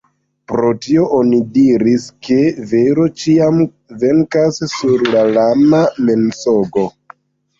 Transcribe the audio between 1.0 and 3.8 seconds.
oni diris ke vero ĉiam